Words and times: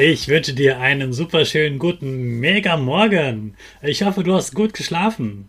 Ich 0.00 0.28
wünsche 0.28 0.54
dir 0.54 0.78
einen 0.78 1.12
super 1.12 1.44
schönen 1.44 1.80
guten 1.80 2.38
Mega 2.38 2.76
Morgen. 2.76 3.56
Ich 3.82 4.04
hoffe, 4.04 4.22
du 4.22 4.32
hast 4.32 4.54
gut 4.54 4.72
geschlafen. 4.72 5.48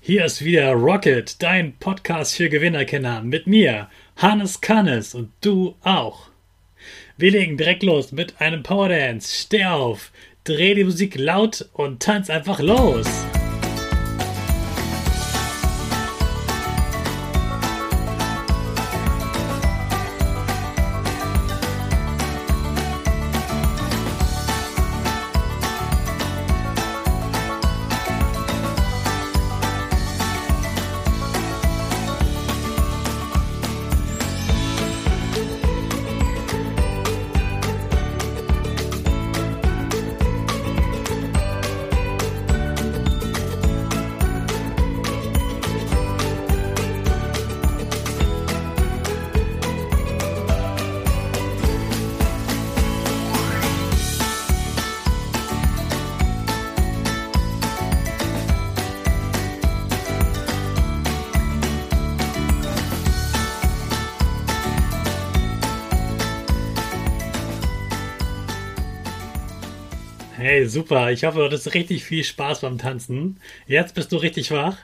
Hier 0.00 0.24
ist 0.24 0.44
wieder 0.44 0.72
Rocket, 0.72 1.40
dein 1.40 1.76
Podcast 1.78 2.34
für 2.34 2.48
Gewinnerkenner 2.48 3.22
mit 3.22 3.46
mir, 3.46 3.88
Hannes 4.16 4.60
Kannes 4.60 5.14
und 5.14 5.30
du 5.42 5.76
auch. 5.84 6.26
Wir 7.16 7.30
legen 7.30 7.56
direkt 7.56 7.84
los 7.84 8.10
mit 8.10 8.40
einem 8.40 8.64
Power 8.64 8.88
Dance. 8.88 9.32
Steh 9.32 9.64
auf, 9.66 10.10
dreh 10.42 10.74
die 10.74 10.82
Musik 10.82 11.16
laut 11.16 11.68
und 11.72 12.02
tanz 12.02 12.30
einfach 12.30 12.58
los. 12.58 13.06
Hey, 70.36 70.66
super. 70.66 71.12
Ich 71.12 71.22
hoffe, 71.22 71.38
du 71.38 71.44
hattest 71.44 71.74
richtig 71.74 72.02
viel 72.02 72.24
Spaß 72.24 72.62
beim 72.62 72.76
Tanzen. 72.76 73.38
Jetzt 73.68 73.94
bist 73.94 74.10
du 74.10 74.16
richtig 74.16 74.50
wach. 74.50 74.78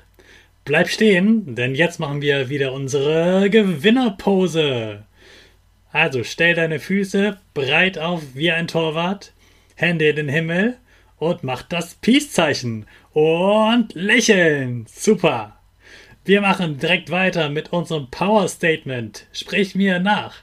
Bleib 0.65 0.89
stehen, 0.89 1.57
denn 1.57 1.75
jetzt 1.75 1.99
machen 1.99 2.23
wir 2.23 2.49
wieder 2.49 2.73
unsere 2.73 3.51
Gewinnerpose. 3.51 5.03
Also 5.91 6.23
stell 6.23 6.55
deine 6.55 6.79
Füße 6.79 7.37
breit 7.53 7.99
auf 7.99 8.23
wie 8.35 8.53
ein 8.53 8.69
Torwart, 8.69 9.33
Hände 9.75 10.11
in 10.11 10.17
den 10.17 10.29
Himmel 10.29 10.77
und 11.19 11.43
mach 11.43 11.63
das 11.63 11.97
Peace-Zeichen 11.97 12.87
und 13.13 13.93
lächeln. 13.95 14.87
Super. 14.89 15.59
Wir 16.25 16.43
machen 16.43 16.79
direkt 16.79 17.11
weiter 17.11 17.49
mit 17.49 17.73
unserem 17.73 18.09
Power 18.09 18.47
Statement. 18.47 19.27
Sprich 19.33 19.75
mir 19.75 19.99
nach. 19.99 20.37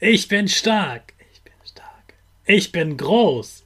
Ich 0.00 0.28
bin 0.28 0.48
stark. 0.48 1.12
Ich 1.30 1.42
bin 1.42 1.52
stark. 1.62 2.14
Ich 2.46 2.72
bin 2.72 2.96
groß. 2.96 3.65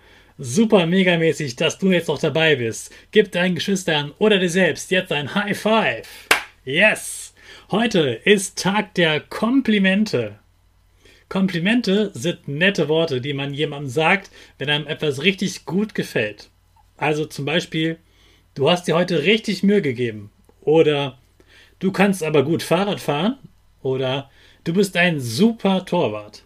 Super 0.37 0.85
megamäßig, 0.85 1.55
dass 1.55 1.77
du 1.77 1.91
jetzt 1.91 2.07
noch 2.07 2.19
dabei 2.19 2.55
bist. 2.55 2.93
Gib 3.11 3.31
deinen 3.31 3.55
Geschwistern 3.55 4.11
oder 4.17 4.39
dir 4.39 4.49
selbst 4.49 4.91
jetzt 4.91 5.11
ein 5.11 5.33
High 5.35 5.57
Five. 5.57 6.07
Yes! 6.65 7.33
Heute 7.71 8.19
ist 8.25 8.57
Tag 8.57 8.93
der 8.95 9.21
Komplimente. 9.21 10.39
Komplimente 11.29 12.11
sind 12.13 12.47
nette 12.49 12.89
Worte, 12.89 13.21
die 13.21 13.33
man 13.33 13.53
jemandem 13.53 13.89
sagt, 13.89 14.29
wenn 14.57 14.69
einem 14.69 14.87
etwas 14.87 15.23
richtig 15.23 15.65
gut 15.65 15.95
gefällt. 15.95 16.49
Also 16.97 17.25
zum 17.25 17.45
Beispiel, 17.45 17.97
du 18.53 18.69
hast 18.69 18.87
dir 18.87 18.95
heute 18.95 19.23
richtig 19.23 19.63
Mühe 19.63 19.81
gegeben. 19.81 20.29
Oder 20.59 21.17
du 21.79 21.91
kannst 21.91 22.23
aber 22.23 22.43
gut 22.43 22.63
Fahrrad 22.63 22.99
fahren. 22.99 23.37
Oder 23.81 24.29
du 24.65 24.73
bist 24.73 24.97
ein 24.97 25.19
super 25.21 25.85
Torwart. 25.85 26.43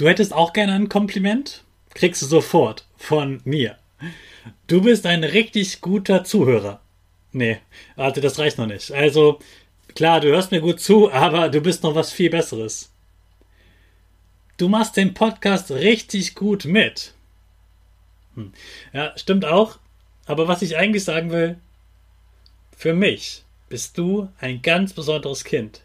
Du 0.00 0.08
hättest 0.08 0.32
auch 0.32 0.54
gerne 0.54 0.72
ein 0.72 0.88
Kompliment? 0.88 1.62
Kriegst 1.92 2.22
du 2.22 2.26
sofort 2.26 2.86
von 2.96 3.42
mir. 3.44 3.76
Du 4.66 4.80
bist 4.80 5.04
ein 5.04 5.24
richtig 5.24 5.82
guter 5.82 6.24
Zuhörer. 6.24 6.80
Nee, 7.32 7.58
warte, 7.96 8.22
das 8.22 8.38
reicht 8.38 8.56
noch 8.56 8.66
nicht. 8.66 8.92
Also, 8.92 9.40
klar, 9.94 10.22
du 10.22 10.28
hörst 10.28 10.52
mir 10.52 10.62
gut 10.62 10.80
zu, 10.80 11.12
aber 11.12 11.50
du 11.50 11.60
bist 11.60 11.82
noch 11.82 11.94
was 11.94 12.12
viel 12.12 12.30
Besseres. 12.30 12.90
Du 14.56 14.70
machst 14.70 14.96
den 14.96 15.12
Podcast 15.12 15.70
richtig 15.70 16.34
gut 16.34 16.64
mit. 16.64 17.12
Hm. 18.36 18.54
Ja, 18.94 19.12
stimmt 19.18 19.44
auch. 19.44 19.78
Aber 20.24 20.48
was 20.48 20.62
ich 20.62 20.78
eigentlich 20.78 21.04
sagen 21.04 21.30
will, 21.30 21.58
für 22.74 22.94
mich 22.94 23.44
bist 23.68 23.98
du 23.98 24.30
ein 24.40 24.62
ganz 24.62 24.94
besonderes 24.94 25.44
Kind 25.44 25.82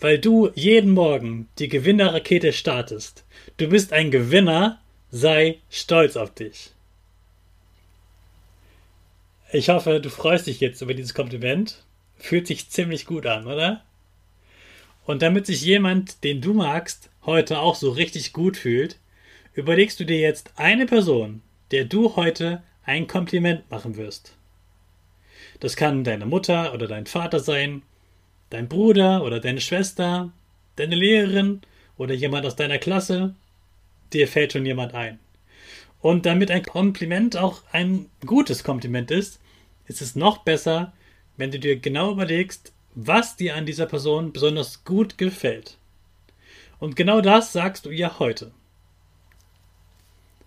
weil 0.00 0.18
du 0.18 0.50
jeden 0.54 0.90
Morgen 0.90 1.48
die 1.58 1.68
Gewinnerrakete 1.68 2.52
startest. 2.52 3.24
Du 3.56 3.68
bist 3.68 3.92
ein 3.92 4.10
Gewinner, 4.10 4.80
sei 5.10 5.58
stolz 5.70 6.16
auf 6.16 6.34
dich. 6.34 6.70
Ich 9.52 9.68
hoffe, 9.68 10.00
du 10.00 10.08
freust 10.08 10.46
dich 10.46 10.60
jetzt 10.60 10.80
über 10.80 10.94
dieses 10.94 11.14
Kompliment. 11.14 11.82
Fühlt 12.16 12.46
sich 12.46 12.70
ziemlich 12.70 13.04
gut 13.04 13.26
an, 13.26 13.46
oder? 13.46 13.82
Und 15.04 15.22
damit 15.22 15.46
sich 15.46 15.62
jemand, 15.62 16.24
den 16.24 16.40
du 16.40 16.54
magst, 16.54 17.10
heute 17.26 17.58
auch 17.58 17.74
so 17.74 17.90
richtig 17.90 18.32
gut 18.32 18.56
fühlt, 18.56 18.98
überlegst 19.54 20.00
du 20.00 20.04
dir 20.04 20.18
jetzt 20.18 20.52
eine 20.56 20.86
Person, 20.86 21.42
der 21.70 21.84
du 21.84 22.16
heute 22.16 22.62
ein 22.84 23.06
Kompliment 23.06 23.70
machen 23.70 23.96
wirst. 23.96 24.34
Das 25.60 25.76
kann 25.76 26.04
deine 26.04 26.26
Mutter 26.26 26.72
oder 26.72 26.86
dein 26.86 27.06
Vater 27.06 27.40
sein, 27.40 27.82
dein 28.50 28.68
Bruder 28.68 29.22
oder 29.24 29.40
deine 29.40 29.60
Schwester, 29.60 30.32
deine 30.76 30.94
Lehrerin 30.94 31.60
oder 32.02 32.14
jemand 32.14 32.44
aus 32.44 32.56
deiner 32.56 32.78
Klasse, 32.78 33.34
dir 34.12 34.26
fällt 34.26 34.52
schon 34.52 34.66
jemand 34.66 34.92
ein. 34.92 35.20
Und 36.00 36.26
damit 36.26 36.50
ein 36.50 36.64
Kompliment 36.64 37.36
auch 37.36 37.62
ein 37.70 38.06
gutes 38.26 38.64
Kompliment 38.64 39.12
ist, 39.12 39.40
ist 39.86 40.02
es 40.02 40.16
noch 40.16 40.38
besser, 40.38 40.92
wenn 41.36 41.52
du 41.52 41.60
dir 41.60 41.76
genau 41.76 42.10
überlegst, 42.10 42.72
was 42.96 43.36
dir 43.36 43.54
an 43.54 43.66
dieser 43.66 43.86
Person 43.86 44.32
besonders 44.32 44.84
gut 44.84 45.16
gefällt. 45.16 45.78
Und 46.80 46.96
genau 46.96 47.20
das 47.20 47.52
sagst 47.52 47.86
du 47.86 47.90
ihr 47.90 48.18
heute. 48.18 48.50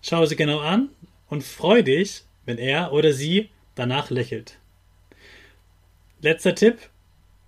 Schau 0.02 0.26
sie 0.26 0.36
genau 0.36 0.60
an 0.60 0.90
und 1.28 1.42
freu 1.42 1.82
dich, 1.82 2.24
wenn 2.44 2.58
er 2.58 2.92
oder 2.92 3.14
sie 3.14 3.48
danach 3.74 4.10
lächelt. 4.10 4.58
Letzter 6.20 6.54
Tipp, 6.54 6.78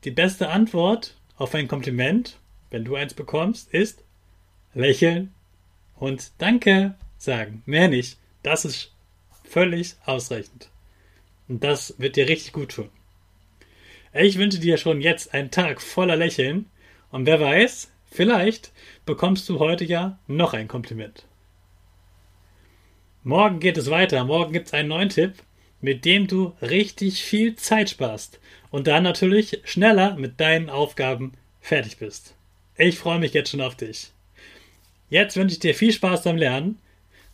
die 0.04 0.10
beste 0.10 0.48
Antwort 0.48 1.14
auf 1.36 1.54
ein 1.54 1.68
Kompliment, 1.68 2.38
wenn 2.70 2.84
du 2.84 2.96
eins 2.96 3.14
bekommst, 3.14 3.72
ist 3.72 4.04
lächeln 4.74 5.32
und 5.96 6.32
Danke 6.38 6.94
sagen. 7.16 7.62
Mehr 7.66 7.88
nicht. 7.88 8.18
Das 8.42 8.64
ist 8.64 8.92
völlig 9.44 9.96
ausreichend. 10.04 10.70
Und 11.48 11.64
das 11.64 11.94
wird 11.98 12.16
dir 12.16 12.28
richtig 12.28 12.52
gut 12.52 12.72
tun. 12.72 12.90
Ich 14.12 14.38
wünsche 14.38 14.58
dir 14.58 14.76
schon 14.76 15.00
jetzt 15.00 15.34
einen 15.34 15.50
Tag 15.50 15.80
voller 15.80 16.16
Lächeln 16.16 16.66
und 17.10 17.26
wer 17.26 17.40
weiß, 17.40 17.90
vielleicht 18.10 18.72
bekommst 19.06 19.48
du 19.48 19.58
heute 19.58 19.84
ja 19.84 20.18
noch 20.26 20.54
ein 20.54 20.68
Kompliment. 20.68 21.26
Morgen 23.22 23.60
geht 23.60 23.76
es 23.76 23.90
weiter. 23.90 24.24
Morgen 24.24 24.52
gibt 24.52 24.68
es 24.68 24.74
einen 24.74 24.88
neuen 24.88 25.08
Tipp 25.08 25.34
mit 25.80 26.04
dem 26.04 26.26
du 26.26 26.54
richtig 26.60 27.22
viel 27.22 27.56
Zeit 27.56 27.90
sparst 27.90 28.40
und 28.70 28.86
dann 28.86 29.02
natürlich 29.02 29.60
schneller 29.64 30.16
mit 30.16 30.40
deinen 30.40 30.70
Aufgaben 30.70 31.32
fertig 31.60 31.98
bist. 31.98 32.34
Ich 32.80 32.96
freue 32.96 33.18
mich 33.18 33.34
jetzt 33.34 33.50
schon 33.50 33.60
auf 33.60 33.74
dich. 33.74 34.12
Jetzt 35.10 35.36
wünsche 35.36 35.54
ich 35.54 35.58
dir 35.58 35.74
viel 35.74 35.92
Spaß 35.92 36.22
beim 36.22 36.36
Lernen. 36.36 36.78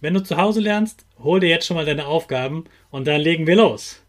Wenn 0.01 0.15
du 0.15 0.23
zu 0.23 0.39
Hause 0.39 0.61
lernst, 0.61 1.05
hol 1.23 1.39
dir 1.39 1.51
jetzt 1.51 1.67
schon 1.67 1.77
mal 1.77 1.85
deine 1.85 2.07
Aufgaben 2.07 2.65
und 2.91 3.07
dann 3.07 3.21
legen 3.21 3.47
wir 3.47 3.57
los. 3.57 4.03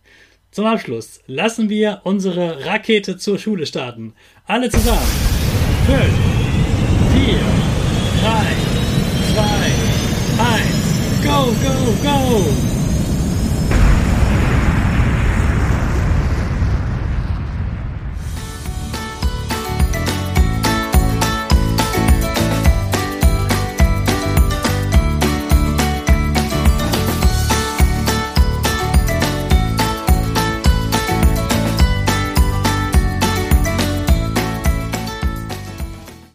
Zum 0.52 0.66
Abschluss 0.66 1.20
lassen 1.28 1.70
wir 1.70 2.00
unsere 2.06 2.66
Rakete 2.66 3.18
zur 3.18 3.38
Schule 3.38 3.66
starten. 3.66 4.14
Alle 4.46 4.70
zusammen. 4.70 5.35